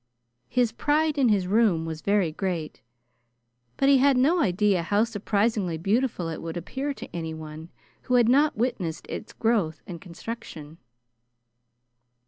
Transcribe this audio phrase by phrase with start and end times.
[0.49, 2.81] His pride in his room was very great,
[3.77, 7.69] but he had no idea how surprisingly beautiful it would appear to anyone
[8.09, 10.79] who had not witnessed its growth and construction.